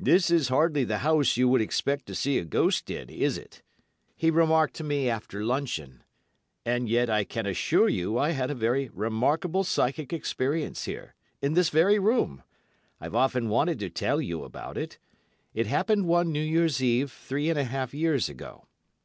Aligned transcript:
"This 0.00 0.28
is 0.28 0.48
hardly 0.48 0.82
the 0.82 0.98
house 1.06 1.36
you 1.36 1.48
would 1.48 1.60
expect 1.60 2.06
to 2.06 2.16
see 2.16 2.36
a 2.36 2.44
ghost 2.44 2.90
in, 2.90 3.08
is 3.08 3.38
it?" 3.38 3.62
he 4.16 4.28
remarked 4.28 4.74
to 4.74 4.82
me 4.82 5.08
after 5.08 5.44
luncheon. 5.44 6.02
"And 6.64 6.88
yet 6.88 7.08
I 7.08 7.22
can 7.22 7.46
assure 7.46 7.88
you 7.88 8.18
I 8.18 8.30
had 8.30 8.50
a 8.50 8.56
very 8.56 8.88
remarkable 8.88 9.62
psychic 9.62 10.12
experience 10.12 10.86
here, 10.86 11.14
in 11.40 11.54
this 11.54 11.68
very 11.68 12.00
room. 12.00 12.42
I've 13.00 13.14
often 13.14 13.48
wanted 13.48 13.78
to 13.78 13.88
tell 13.88 14.20
you 14.20 14.42
about 14.42 14.76
it. 14.76 14.98
It 15.54 15.68
happened 15.68 16.06
one 16.06 16.32
New 16.32 16.42
Year's 16.42 16.82
Eve 16.82 17.12
three 17.12 17.48
and 17.48 17.56
a 17.56 17.62
half 17.62 17.94
years 17.94 18.28
ago. 18.28 18.66